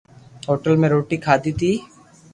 ھوٽل 0.47 0.73
مي 0.81 0.87
روِٽي 0.93 1.17
کاڌي 1.25 1.51
تي 1.59 1.71